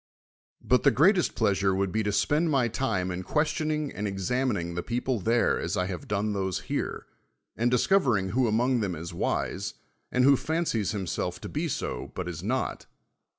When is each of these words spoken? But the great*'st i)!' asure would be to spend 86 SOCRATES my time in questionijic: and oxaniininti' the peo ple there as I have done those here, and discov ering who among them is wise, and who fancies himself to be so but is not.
But 0.63 0.81
the 0.81 0.89
great*'st 0.89 1.39
i)!' 1.39 1.45
asure 1.51 1.75
would 1.75 1.91
be 1.91 2.01
to 2.01 2.11
spend 2.11 2.45
86 2.45 2.49
SOCRATES 2.49 2.51
my 2.53 2.67
time 2.69 3.11
in 3.11 3.23
questionijic: 3.23 3.91
and 3.93 4.07
oxaniininti' 4.07 4.73
the 4.73 4.81
peo 4.81 5.01
ple 5.01 5.19
there 5.19 5.59
as 5.59 5.77
I 5.77 5.85
have 5.85 6.07
done 6.07 6.33
those 6.33 6.61
here, 6.61 7.05
and 7.55 7.71
discov 7.71 8.05
ering 8.05 8.31
who 8.31 8.47
among 8.47 8.79
them 8.79 8.95
is 8.95 9.13
wise, 9.13 9.75
and 10.11 10.23
who 10.23 10.35
fancies 10.35 10.89
himself 10.89 11.39
to 11.41 11.49
be 11.49 11.67
so 11.67 12.11
but 12.15 12.27
is 12.27 12.41
not. 12.41 12.87